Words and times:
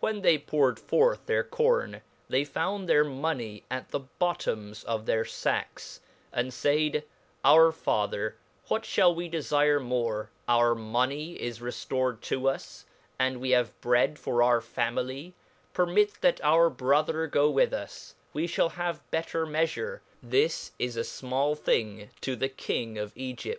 When 0.00 0.20
they 0.20 0.36
poured 0.36 0.78
forth 0.78 1.24
then 1.24 1.44
corne, 1.44 2.02
they 2.28 2.44
found 2.44 2.86
their 2.86 3.02
money 3.02 3.64
at 3.70 3.88
the 3.92 4.00
bottoms 4.00 4.84
of 4.84 5.06
their 5.06 5.24
fack?, 5.24 5.80
and 6.34 6.52
faid, 6.52 7.02
our 7.42 7.72
father, 7.72 8.36
what 8.68 8.82
fhal 8.82 9.14
we 9.16 9.30
defirc 9.30 9.82
more, 9.82 10.28
our 10.46 10.74
mony 10.74 11.40
is 11.40 11.60
rcdortd 11.60 12.20
to 12.20 12.46
us, 12.50 12.84
and 13.18 13.40
we 13.40 13.52
have 13.52 13.80
bread 13.80 14.18
for 14.18 14.42
our 14.42 14.60
family, 14.60 15.32
permit 15.72 16.20
that 16.20 16.42
our 16.44 16.68
brother 16.68 17.26
go 17.26 17.48
with 17.48 17.72
us^ 17.72 18.12
we 18.34 18.46
fhali 18.46 18.72
have 18.72 19.10
better 19.10 19.46
meafure, 19.46 20.00
that 20.22 20.70
is 20.78 20.96
afmali 20.98 21.56
thing 21.58 22.10
to 22.20 22.36
the 22.36 22.48
L 22.48 22.50
2 22.50 22.54
King 22.56 22.88
148 22.96 22.98
77;e 23.00 23.00
Alcoran 23.00 23.00
0/ 23.00 23.00
M 23.00 23.00
A 23.00 23.00
H 23.00 23.00
o 23.00 23.00
M 23.00 23.12
E 23.16 23.32
X. 23.32 23.46